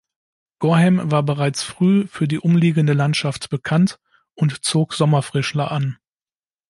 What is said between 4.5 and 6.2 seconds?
zog Sommerfrischler an.